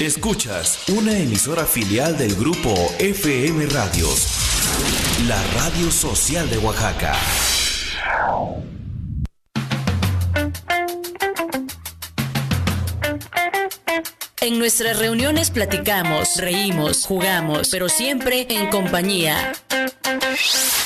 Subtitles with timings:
[0.00, 4.28] Escuchas una emisora filial del grupo FM Radios,
[5.26, 7.16] la radio social de Oaxaca.
[14.40, 19.52] En nuestras reuniones platicamos, reímos, jugamos, pero siempre en compañía.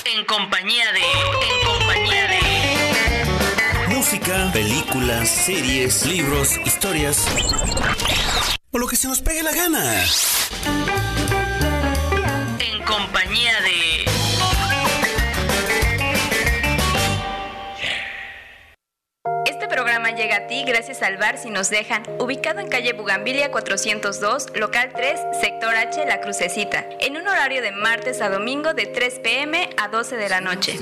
[0.06, 1.00] En compañía de...
[1.00, 3.94] En compañía de...
[3.94, 7.26] Música, películas, series, libros, historias.
[8.74, 10.02] O lo que se nos pegue la gana.
[12.58, 14.06] En compañía de...
[19.44, 23.50] Este programa llega a ti gracias al bar Si Nos Dejan, ubicado en calle Bugambilia
[23.50, 28.86] 402, local 3, sector H, La Crucecita, en un horario de martes a domingo de
[28.86, 30.78] 3 pm a 12 de la noche.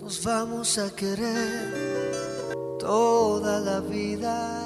[0.00, 2.10] Nos vamos a querer
[2.80, 4.63] toda la vida.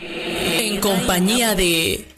[0.00, 2.15] En compañía de...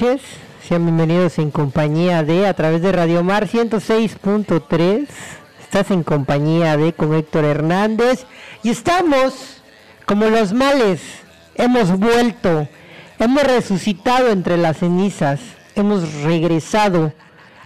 [0.00, 5.06] Sean bienvenidos en compañía de a través de Radio Mar 106.3.
[5.60, 8.24] Estás en compañía de con Héctor Hernández
[8.62, 9.60] y estamos
[10.06, 11.02] como los males.
[11.54, 12.66] Hemos vuelto,
[13.18, 15.38] hemos resucitado entre las cenizas,
[15.74, 17.12] hemos regresado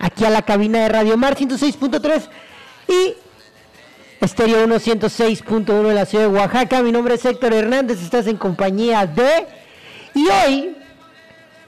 [0.01, 2.29] aquí a la cabina de Radio Mar 106.3
[2.89, 3.15] y
[4.21, 6.83] Estéreo 1 106.1 en la ciudad de Oaxaca.
[6.83, 9.47] Mi nombre es Héctor Hernández, estás en compañía de
[10.17, 10.74] y hoy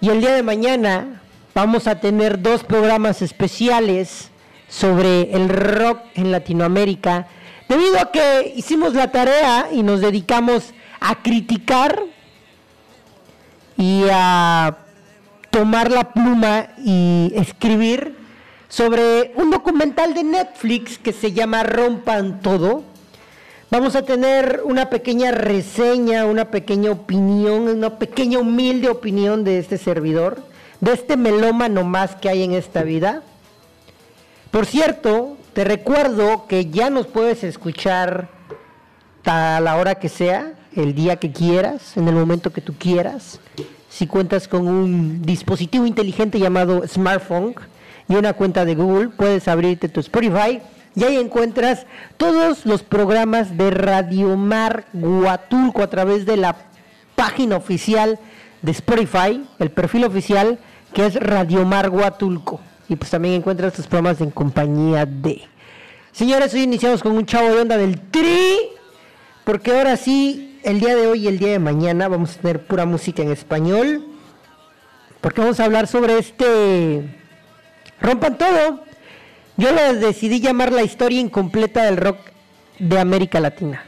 [0.01, 1.23] y el día de mañana
[1.55, 4.31] vamos a tener dos programas especiales
[4.69, 7.29] sobre el rock en Latinoamérica,
[7.69, 12.01] debido a que hicimos la tarea y nos dedicamos a criticar
[13.77, 14.77] y a
[15.51, 18.17] tomar la pluma y escribir
[18.69, 22.85] sobre un documental de Netflix que se llama Rompan Todo
[23.69, 29.77] Vamos a tener una pequeña reseña, una pequeña opinión, una pequeña humilde opinión de este
[29.77, 30.41] servidor,
[30.81, 33.25] de este melómano más que hay en esta vida.
[34.53, 38.29] Por cierto, te recuerdo que ya nos puedes escuchar
[39.25, 43.41] a la hora que sea, el día que quieras, en el momento que tú quieras.
[43.89, 47.57] Si cuentas con un dispositivo inteligente llamado smartphone
[48.09, 50.61] y una cuenta de Google, puedes abrirte tu Spotify
[50.97, 51.87] y ahí encuentras
[52.17, 56.57] todos los programas de Radio Mar Huatulco a través de la
[57.15, 58.19] página oficial
[58.63, 60.59] de Spotify, el perfil oficial
[60.95, 62.61] que es Radio Mar Huatulco.
[62.89, 65.43] Y pues también encuentras tus programas en compañía de.
[66.13, 68.57] Señores, hoy iniciamos con un chavo de onda del tri,
[69.45, 72.67] porque ahora sí, el día de hoy y el día de mañana vamos a tener
[72.67, 74.07] pura música en español,
[75.21, 77.21] porque vamos a hablar sobre este
[78.01, 78.86] Rompan Todo,
[79.57, 82.19] yo le decidí llamar la historia incompleta del rock
[82.79, 83.83] de América Latina.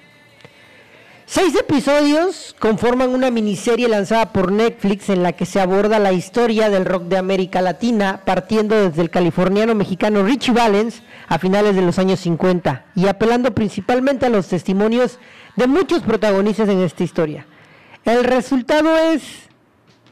[1.26, 6.70] Seis episodios conforman una miniserie lanzada por Netflix en la que se aborda la historia
[6.70, 11.82] del rock de América Latina, partiendo desde el californiano mexicano Richie Valens a finales de
[11.82, 15.18] los años 50 y apelando principalmente a los testimonios
[15.56, 17.44] de muchos protagonistas en esta historia.
[18.06, 19.47] El resultado es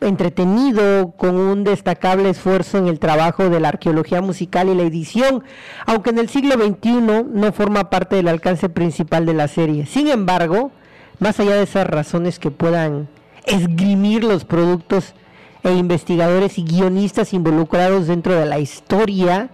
[0.00, 5.42] entretenido, con un destacable esfuerzo en el trabajo de la arqueología musical y la edición,
[5.86, 9.86] aunque en el siglo XXI no forma parte del alcance principal de la serie.
[9.86, 10.70] Sin embargo,
[11.18, 13.08] más allá de esas razones que puedan
[13.46, 15.14] esgrimir los productos
[15.62, 19.50] e investigadores y guionistas involucrados dentro de la historia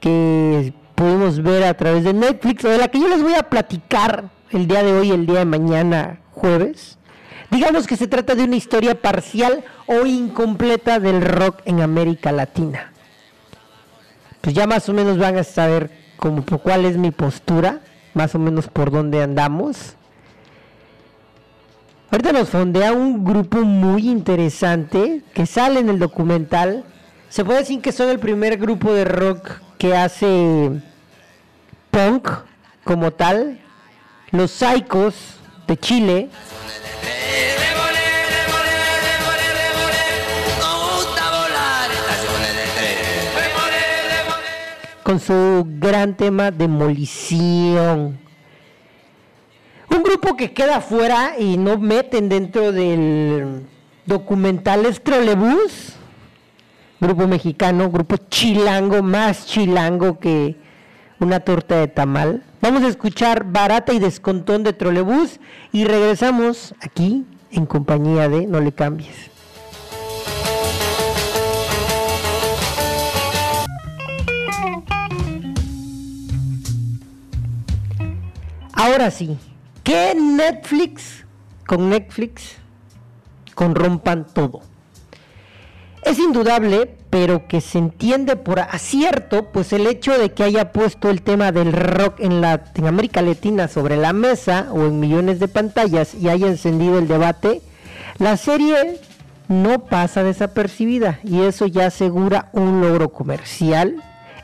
[0.00, 3.44] que pudimos ver a través de Netflix, o de la que yo les voy a
[3.44, 6.97] platicar el día de hoy, el día de mañana, jueves,
[7.50, 12.92] Digamos que se trata de una historia parcial o incompleta del rock en América Latina.
[14.40, 17.80] Pues ya más o menos van a saber como por cuál es mi postura,
[18.12, 19.94] más o menos por dónde andamos.
[22.10, 26.84] Ahorita nos fondea un grupo muy interesante que sale en el documental.
[27.28, 30.70] Se puede decir que son el primer grupo de rock que hace
[31.90, 32.28] punk
[32.84, 33.60] como tal.
[34.30, 35.14] Los Psychos
[35.66, 36.30] de Chile
[45.08, 48.18] con su gran tema Demolición.
[49.90, 53.62] Un grupo que queda fuera y no meten dentro del
[54.04, 55.94] documental es Trolebús,
[57.00, 60.56] grupo mexicano, grupo chilango, más chilango que
[61.20, 62.42] una torta de tamal.
[62.60, 65.40] Vamos a escuchar Barata y Descontón de Trolebús
[65.72, 69.27] y regresamos aquí en compañía de No le cambies.
[78.78, 79.36] Ahora sí,
[79.82, 81.24] ¿qué Netflix
[81.66, 82.58] con Netflix
[83.56, 84.60] con rompan todo?
[86.04, 91.10] Es indudable, pero que se entiende por acierto, pues el hecho de que haya puesto
[91.10, 95.40] el tema del rock en, la, en América Latina sobre la mesa o en millones
[95.40, 97.62] de pantallas y haya encendido el debate,
[98.18, 99.00] la serie
[99.48, 103.96] no pasa desapercibida y eso ya asegura un logro comercial,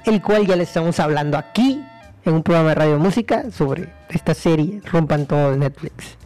[0.05, 1.81] el cual ya le estamos hablando aquí
[2.25, 6.17] en un programa de radio música sobre esta serie Rompan todo de Netflix.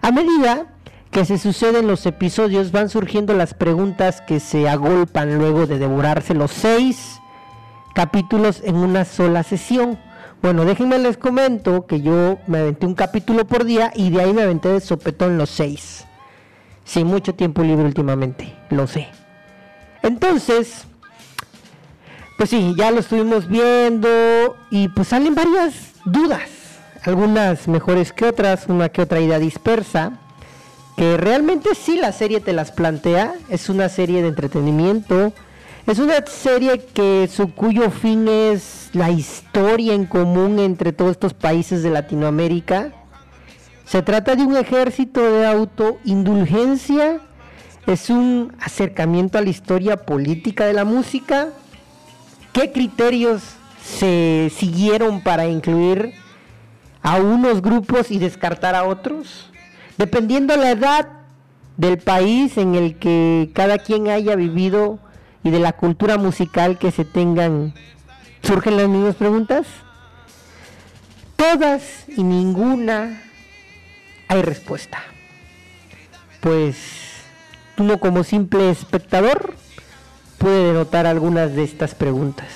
[0.00, 0.66] A medida
[1.10, 6.34] que se suceden los episodios van surgiendo las preguntas que se agolpan luego de devorarse
[6.34, 7.20] los seis
[7.94, 9.98] capítulos en una sola sesión.
[10.40, 14.32] Bueno, déjenme les comento que yo me aventé un capítulo por día y de ahí
[14.32, 16.06] me aventé de sopetón los seis.
[16.84, 19.08] Sin mucho tiempo libre últimamente, lo sé.
[20.02, 20.86] Entonces,
[22.36, 25.74] pues sí, ya lo estuvimos viendo y pues salen varias
[26.04, 26.48] dudas,
[27.04, 30.18] algunas mejores que otras, una que otra idea dispersa,
[30.96, 35.32] que realmente sí la serie te las plantea, es una serie de entretenimiento,
[35.86, 41.34] es una serie que su cuyo fin es la historia en común entre todos estos
[41.34, 42.92] países de Latinoamérica.
[43.84, 47.20] Se trata de un ejército de autoindulgencia,
[47.86, 51.48] es un acercamiento a la historia política de la música.
[52.52, 53.42] ¿Qué criterios
[53.82, 56.12] se siguieron para incluir
[57.02, 59.50] a unos grupos y descartar a otros?
[59.96, 61.08] Dependiendo la edad
[61.78, 64.98] del país en el que cada quien haya vivido
[65.42, 67.72] y de la cultura musical que se tengan,
[68.42, 69.66] surgen las mismas preguntas.
[71.36, 73.22] Todas y ninguna
[74.28, 75.02] hay respuesta.
[76.40, 76.76] Pues
[77.78, 79.54] uno como simple espectador
[80.42, 82.48] puede denotar algunas de estas preguntas.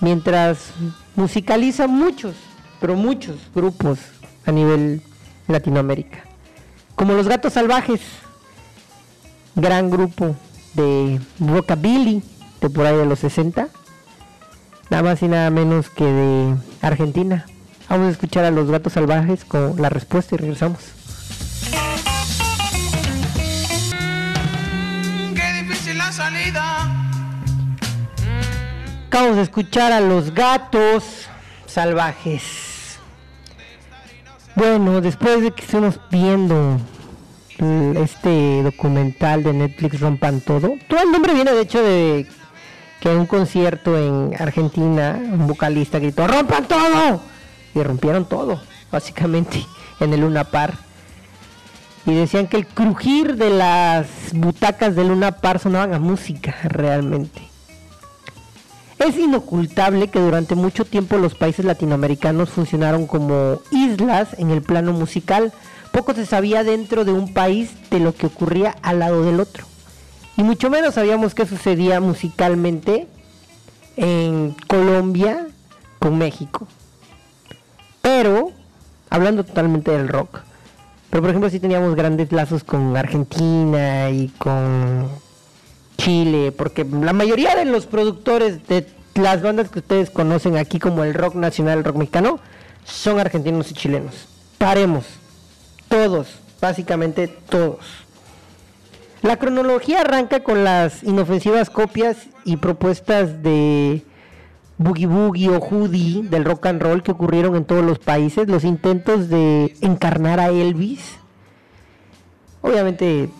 [0.00, 0.70] Mientras
[1.16, 2.36] musicaliza muchos,
[2.80, 3.98] pero muchos grupos
[4.46, 5.02] a nivel
[5.48, 6.22] Latinoamérica.
[6.94, 8.00] Como los Gatos Salvajes,
[9.56, 10.36] gran grupo
[10.74, 12.22] de rockabilly
[12.60, 13.68] de por ahí de los 60,
[14.88, 17.44] nada más y nada menos que de Argentina.
[17.88, 20.78] Vamos a escuchar a los Gatos Salvajes con la respuesta y regresamos.
[26.16, 26.88] Salida.
[29.10, 31.28] Vamos a escuchar a los Gatos
[31.66, 32.98] Salvajes.
[34.54, 36.80] Bueno, después de que estemos viendo
[38.02, 42.26] este documental de Netflix Rompan Todo, todo el nombre viene de hecho de
[43.00, 47.20] que en un concierto en Argentina un vocalista gritó ¡Rompan todo!
[47.74, 49.66] Y rompieron todo, básicamente,
[50.00, 50.85] en el Luna Par.
[52.06, 57.42] Y decían que el crujir de las butacas del Luna Par sonaban a música realmente.
[58.98, 64.92] Es inocultable que durante mucho tiempo los países latinoamericanos funcionaron como islas en el plano
[64.92, 65.52] musical.
[65.92, 69.66] Poco se sabía dentro de un país de lo que ocurría al lado del otro.
[70.36, 73.06] Y mucho menos sabíamos qué sucedía musicalmente
[73.96, 75.46] en Colombia
[75.98, 76.66] con México.
[78.00, 78.52] Pero,
[79.10, 80.45] hablando totalmente del rock,
[81.16, 85.08] pero por ejemplo sí teníamos grandes lazos con Argentina y con
[85.96, 91.04] Chile, porque la mayoría de los productores de las bandas que ustedes conocen aquí como
[91.04, 92.38] el rock nacional, el rock mexicano,
[92.84, 94.28] son argentinos y chilenos.
[94.58, 95.06] Paremos,
[95.88, 97.86] todos, básicamente todos.
[99.22, 104.02] La cronología arranca con las inofensivas copias y propuestas de
[104.78, 108.64] boogie boogie o hoodie del rock and roll que ocurrieron en todos los países, los
[108.64, 111.16] intentos de encarnar a Elvis,
[112.60, 113.30] obviamente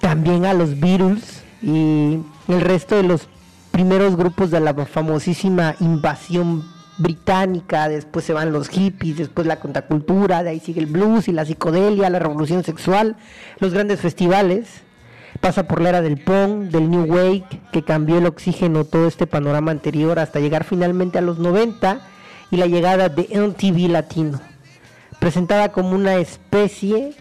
[0.00, 3.28] también a los Beatles y el resto de los
[3.70, 6.62] primeros grupos de la famosísima invasión
[6.98, 11.32] británica, después se van los hippies, después la contracultura, de ahí sigue el blues y
[11.32, 13.16] la psicodelia, la revolución sexual,
[13.58, 14.83] los grandes festivales,
[15.44, 19.26] pasa por la era del punk, del new wave, que cambió el oxígeno todo este
[19.26, 22.00] panorama anterior hasta llegar finalmente a los 90
[22.50, 24.40] y la llegada de MTV Latino,
[25.18, 27.12] presentada como una especie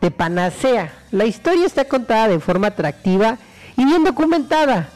[0.00, 0.92] de panacea.
[1.10, 3.38] La historia está contada de forma atractiva
[3.76, 4.88] y bien documentada.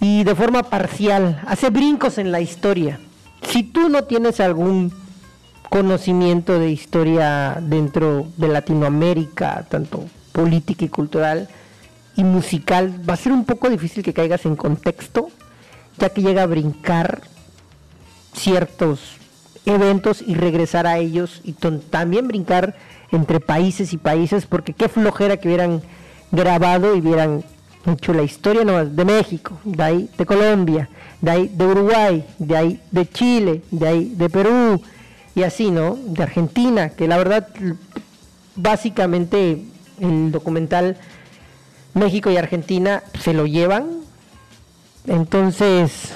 [0.00, 3.00] y de forma parcial, hace brincos en la historia.
[3.42, 4.92] Si tú no tienes algún
[5.68, 11.48] conocimiento de historia dentro de Latinoamérica, tanto política y cultural
[12.18, 15.30] y musical, va a ser un poco difícil que caigas en contexto,
[15.98, 17.22] ya que llega a brincar
[18.34, 18.98] ciertos
[19.64, 22.74] eventos y regresar a ellos y también brincar
[23.12, 25.80] entre países y países, porque qué flojera que hubieran
[26.32, 27.44] grabado y hubieran
[27.86, 30.88] hecho la historia de México, de ahí de Colombia,
[31.20, 34.82] de ahí de Uruguay, de ahí de Chile, de ahí de Perú
[35.36, 35.96] y así, ¿no?
[36.04, 37.46] De Argentina, que la verdad
[38.56, 39.62] básicamente
[40.00, 40.96] el documental
[41.98, 43.86] México y Argentina se lo llevan.
[45.06, 46.12] Entonces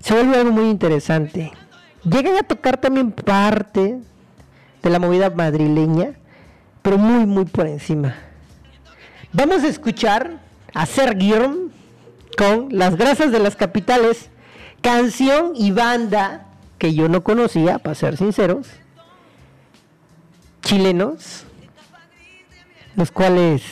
[0.00, 1.52] se vuelve algo muy interesante.
[2.04, 3.98] Llegan a tocar también parte
[4.82, 6.12] de la movida madrileña,
[6.82, 8.16] pero muy, muy por encima.
[9.32, 10.40] Vamos a escuchar
[10.74, 11.70] a Sergio
[12.36, 14.30] con Las Grasas de las Capitales,
[14.80, 16.46] canción y banda
[16.78, 18.66] que yo no conocía, para ser sinceros,
[20.62, 21.44] chilenos,
[22.96, 23.62] los cuales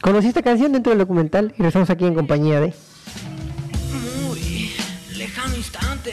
[0.00, 2.74] conocí esta canción dentro del documental y estamos aquí en compañía de...
[4.22, 4.72] Muy
[5.16, 6.12] lejano instante.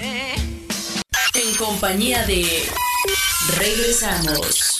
[1.33, 2.63] En compañía de...
[3.57, 4.78] Regresamos.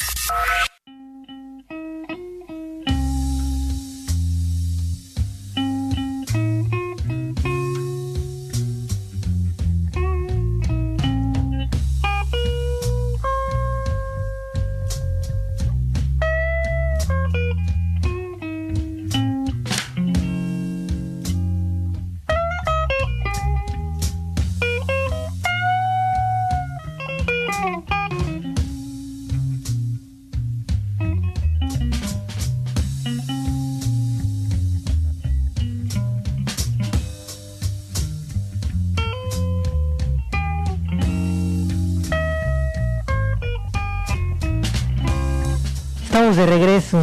[46.39, 46.99] De regreso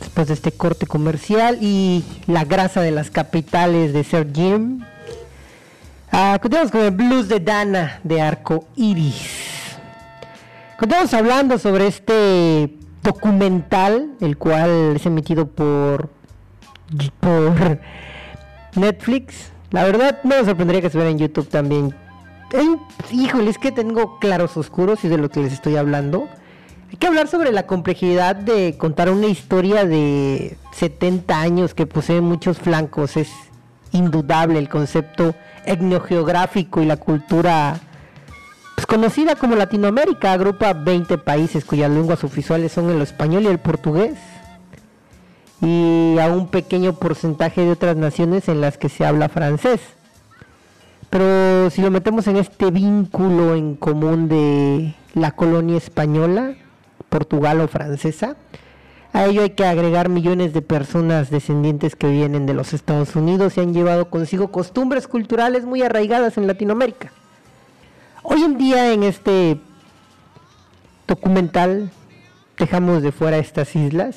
[0.00, 4.82] después de este corte comercial y la grasa de las capitales de Sir Jim.
[6.10, 9.76] Ah, continuamos con el blues de Dana de Arco Iris.
[10.78, 16.08] Continuamos hablando sobre este documental, el cual es emitido por,
[18.76, 19.50] Netflix.
[19.70, 21.94] La verdad, no me sorprendería que se en YouTube también.
[23.10, 26.28] híjole, es que tengo claros oscuros y de lo que les estoy hablando.
[26.92, 32.20] Hay que hablar sobre la complejidad de contar una historia de 70 años que posee
[32.20, 33.16] muchos flancos.
[33.16, 33.30] Es
[33.92, 35.34] indudable el concepto
[35.64, 37.80] etnogeográfico y la cultura
[38.74, 40.34] pues, conocida como Latinoamérica.
[40.34, 44.18] Agrupa 20 países cuyas lenguas oficiales son el español y el portugués.
[45.62, 49.80] Y a un pequeño porcentaje de otras naciones en las que se habla francés.
[51.08, 56.56] Pero si lo metemos en este vínculo en común de la colonia española,
[57.12, 58.36] Portugal o francesa.
[59.12, 63.56] A ello hay que agregar millones de personas descendientes que vienen de los Estados Unidos
[63.56, 67.12] y han llevado consigo costumbres culturales muy arraigadas en Latinoamérica.
[68.22, 69.60] Hoy en día en este
[71.06, 71.90] documental
[72.56, 74.16] dejamos de fuera estas islas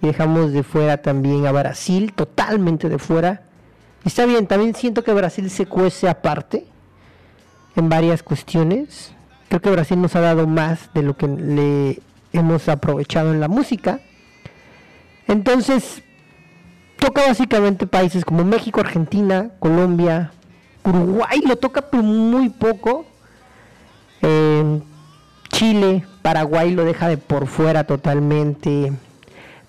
[0.00, 3.42] y dejamos de fuera también a Brasil, totalmente de fuera.
[4.06, 6.66] Está bien, también siento que Brasil se cuece aparte
[7.76, 9.12] en varias cuestiones.
[9.48, 12.00] Creo que Brasil nos ha dado más de lo que le
[12.34, 14.00] hemos aprovechado en la música.
[15.26, 16.02] Entonces,
[16.98, 20.32] toca básicamente países como México, Argentina, Colombia,
[20.84, 23.06] Uruguay, lo toca muy poco.
[25.50, 28.92] Chile, Paraguay lo deja de por fuera totalmente.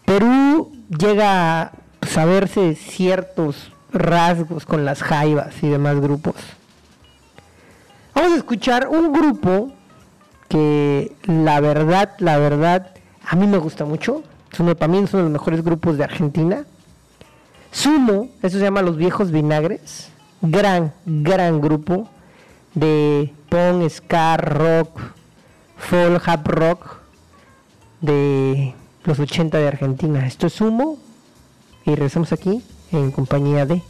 [0.06, 1.72] Perú llega a
[2.08, 6.36] saberse ciertos rasgos con las jaivas y demás grupos.
[8.14, 9.75] Vamos a escuchar un grupo
[10.48, 12.92] que la verdad, la verdad,
[13.28, 14.24] a mí me gusta mucho.
[14.52, 16.66] Son, para mí son los mejores grupos de Argentina.
[17.72, 20.10] Sumo, eso se llama Los Viejos Vinagres.
[20.42, 22.08] Gran, gran grupo
[22.74, 25.00] de punk, ska, rock,
[25.78, 26.98] folk, hard rock
[28.02, 28.74] de
[29.04, 30.26] los 80 de Argentina.
[30.26, 30.98] Esto es Sumo
[31.86, 33.82] y regresamos aquí en compañía de...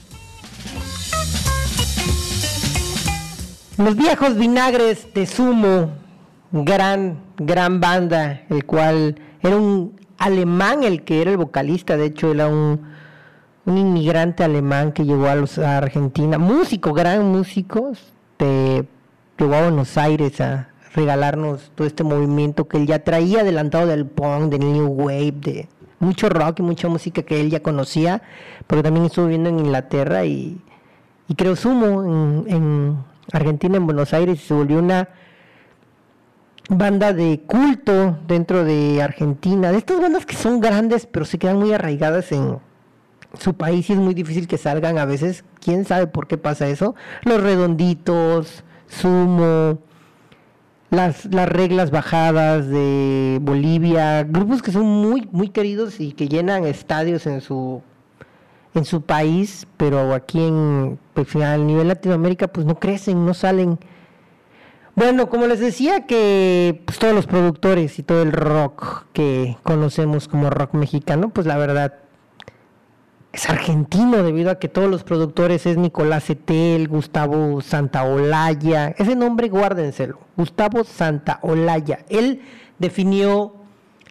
[3.77, 5.91] Los viejos vinagres de Sumo
[6.51, 12.31] gran, gran banda, el cual era un alemán el que era el vocalista, de hecho
[12.31, 12.81] era un,
[13.65, 17.91] un inmigrante alemán que llegó a, los, Argentina, músico, gran músico,
[18.37, 18.87] te,
[19.37, 24.05] llegó a Buenos Aires a regalarnos todo este movimiento que él ya traía adelantado del
[24.05, 25.67] punk, del new wave, de
[25.99, 28.21] mucho rock y mucha música que él ya conocía,
[28.67, 30.61] porque también estuvo viviendo en Inglaterra y,
[31.27, 32.97] y creó Sumo en, en
[33.33, 35.09] Argentina, en Buenos Aires, y se volvió una
[36.69, 41.57] banda de culto dentro de Argentina, de estas bandas que son grandes pero se quedan
[41.57, 42.59] muy arraigadas en
[43.39, 46.67] su país y es muy difícil que salgan a veces, quién sabe por qué pasa
[46.67, 49.79] eso, los redonditos, sumo,
[50.89, 56.65] las, las reglas bajadas de Bolivia, grupos que son muy, muy queridos y que llenan
[56.65, 57.81] estadios en su
[58.73, 63.79] en su país, pero aquí en pues, nivel Latinoamérica pues no crecen, no salen
[64.95, 70.27] bueno, como les decía que pues, todos los productores y todo el rock que conocemos
[70.27, 71.95] como rock mexicano, pues la verdad
[73.33, 79.49] es argentino debido a que todos los productores es Nicolás Etel, Gustavo Santaolalla, ese nombre
[79.49, 81.99] guárdenselo, Gustavo Santaolalla.
[82.07, 82.41] Él
[82.79, 83.55] definió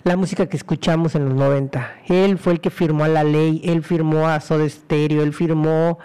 [0.02, 1.94] la música que escuchamos en los 90.
[2.08, 5.98] Él fue el que firmó a La Ley, él firmó a Soda Stereo, él firmó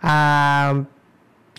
[0.00, 0.84] a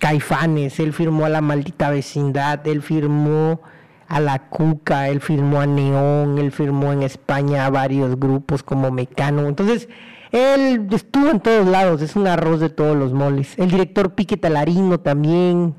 [0.04, 3.62] Caifanes, él firmó a la maldita vecindad, él firmó
[4.10, 8.92] a la Cuca, él firmó a Neón, él firmó en España a varios grupos como
[8.92, 9.48] Mecano.
[9.48, 9.88] Entonces,
[10.34, 13.58] él estuvo en todos lados, es un arroz de todos los moles.
[13.58, 15.74] El director Pique Talarino también,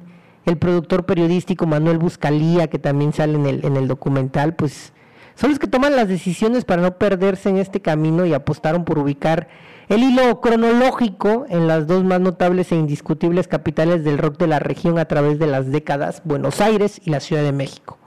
[0.46, 4.94] el productor periodístico Manuel Buscalía, que también sale en el, en el documental, pues
[5.34, 8.98] son los que toman las decisiones para no perderse en este camino y apostaron por
[8.98, 9.48] ubicar
[9.88, 14.58] el hilo cronológico en las dos más notables e indiscutibles capitales del rock de la
[14.58, 17.98] región a través de las décadas, Buenos Aires y la Ciudad de México.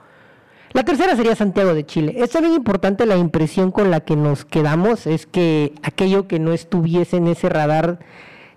[0.72, 2.14] La tercera sería Santiago de Chile.
[2.18, 6.52] Es también importante la impresión con la que nos quedamos, es que aquello que no
[6.52, 8.00] estuviese en ese radar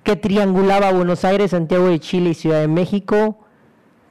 [0.03, 3.39] que triangulaba Buenos Aires, Santiago de Chile y Ciudad de México,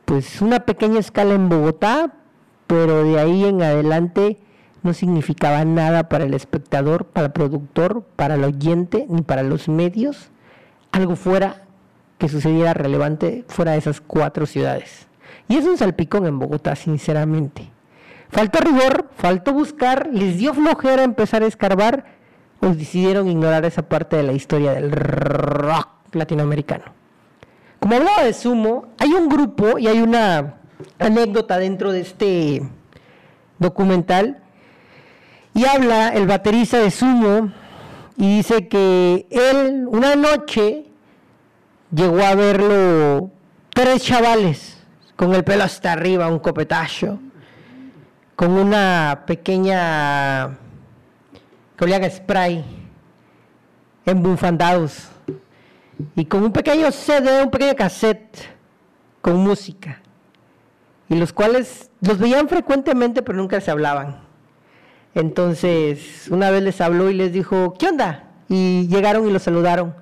[0.04, 2.14] pues una pequeña escala en Bogotá,
[2.66, 4.38] pero de ahí en adelante
[4.82, 9.68] no significaba nada para el espectador, para el productor, para el oyente, ni para los
[9.68, 10.30] medios,
[10.92, 11.62] algo fuera
[12.18, 15.06] que sucediera relevante fuera de esas cuatro ciudades.
[15.48, 17.70] Y es un salpicón en Bogotá, sinceramente.
[18.28, 22.04] Faltó rigor, faltó buscar, les dio flojera empezar a escarbar,
[22.60, 26.84] o decidieron ignorar esa parte de la historia del rock latinoamericano.
[27.78, 30.56] Como hablaba de Sumo, hay un grupo y hay una
[30.98, 32.62] anécdota dentro de este
[33.58, 34.42] documental
[35.60, 37.52] y habla el baterista de Sumo
[38.16, 40.86] y dice que él una noche
[41.94, 43.30] llegó a verlo
[43.68, 44.78] tres chavales
[45.16, 47.18] con el pelo hasta arriba, un copetacho,
[48.36, 50.56] con una pequeña
[51.76, 52.64] que spray,
[54.06, 55.08] embunfandados
[56.16, 58.48] y con un pequeño CD, un pequeño cassette
[59.20, 60.00] con música,
[61.10, 64.29] y los cuales los veían frecuentemente pero nunca se hablaban.
[65.14, 68.24] Entonces, una vez les habló y les dijo, ¿qué onda?
[68.48, 69.94] Y llegaron y los saludaron.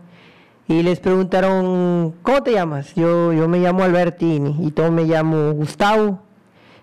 [0.66, 2.94] Y les preguntaron, ¿cómo te llamas?
[2.94, 6.20] Yo, yo me llamo Albertini y todo me llamo Gustavo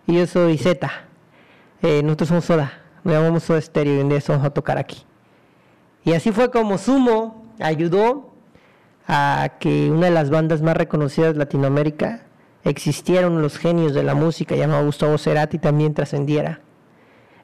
[0.07, 0.89] y yo soy Z.
[1.83, 5.05] Eh, nosotros somos Soda, nos llamamos Soda Stereo y un día vamos a tocar aquí.
[6.03, 8.33] Y así fue como Sumo ayudó
[9.07, 12.23] a que una de las bandas más reconocidas de Latinoamérica
[12.63, 16.59] existieron los genios de la música llamado Gustavo Cerati también trascendiera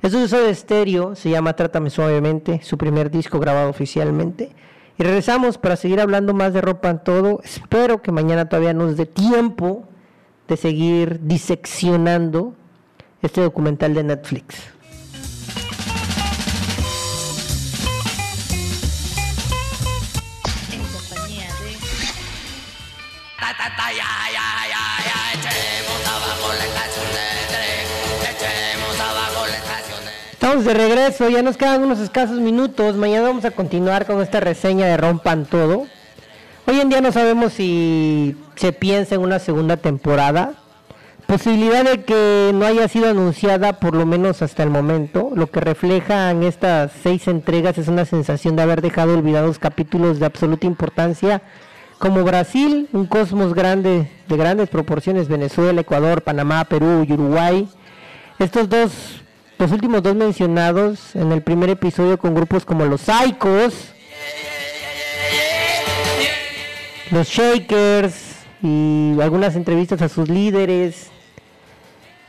[0.01, 4.51] es un de estéreo, se llama Trátame Suavemente, su primer disco grabado oficialmente.
[4.97, 7.39] Y regresamos para seguir hablando más de ropa en todo.
[7.43, 9.85] Espero que mañana todavía nos dé tiempo
[10.47, 12.55] de seguir diseccionando
[13.21, 14.73] este documental de Netflix.
[30.61, 32.95] De regreso, ya nos quedan unos escasos minutos.
[32.95, 35.87] Mañana vamos a continuar con esta reseña de Rompan Todo.
[36.67, 40.53] Hoy en día no sabemos si se piensa en una segunda temporada.
[41.25, 45.31] Posibilidad de que no haya sido anunciada por lo menos hasta el momento.
[45.33, 50.19] Lo que refleja en estas seis entregas es una sensación de haber dejado olvidados capítulos
[50.19, 51.41] de absoluta importancia
[51.97, 57.67] como Brasil, un cosmos grande, de grandes proporciones, Venezuela, Ecuador, Panamá, Perú y Uruguay.
[58.37, 59.20] Estos dos
[59.61, 63.93] los últimos dos mencionados en el primer episodio con grupos como los Psychos,
[67.11, 71.11] los Shakers y algunas entrevistas a sus líderes.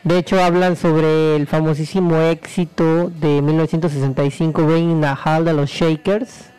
[0.05, 6.51] De hecho, hablan sobre el famosísimo éxito de 1965, Being in de los Shakers,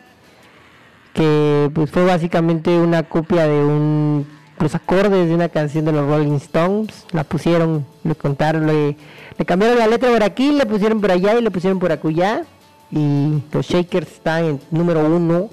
[1.12, 4.26] que pues, fue básicamente una copia de un
[4.58, 8.96] los acordes de una canción de los Rolling Stones, la pusieron, le contaron, le,
[9.44, 12.42] cambiaron la letra por aquí, le pusieron por allá y le pusieron por acullá,
[12.90, 15.50] y los Shakers están en número uno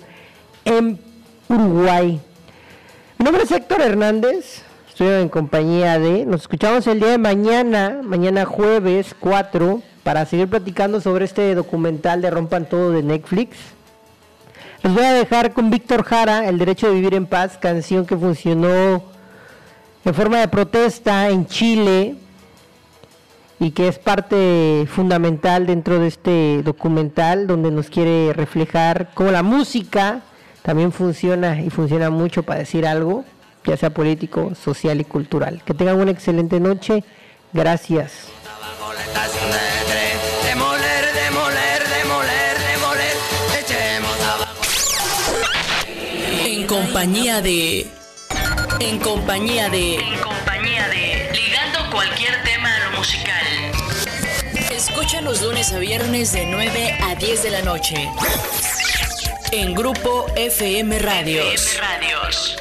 [0.65, 0.99] en
[1.49, 2.19] Uruguay.
[3.17, 6.25] Mi nombre es Héctor Hernández, estoy en compañía de...
[6.25, 12.21] Nos escuchamos el día de mañana, mañana jueves 4, para seguir platicando sobre este documental
[12.21, 13.57] de Rompan Todo de Netflix.
[14.84, 18.17] Les voy a dejar con Víctor Jara, El Derecho de Vivir en Paz, canción que
[18.17, 19.04] funcionó
[20.04, 22.15] en forma de protesta en Chile
[23.60, 29.44] y que es parte fundamental dentro de este documental donde nos quiere reflejar cómo la
[29.44, 30.22] música
[30.63, 33.24] también funciona y funciona mucho para decir algo,
[33.63, 35.62] ya sea político, social y cultural.
[35.63, 37.04] Que tengan una excelente noche.
[37.54, 38.40] Gracias.
[46.91, 47.88] Compañía de...
[48.82, 49.95] En compañía de...
[49.95, 51.32] En compañía de...
[51.34, 53.45] Ligando cualquier tema a lo musical.
[54.69, 58.10] Escucha los lunes a viernes de 9 a 10 de la noche.
[59.54, 61.65] En Grupo FM Radios.
[61.65, 62.61] FM Radios.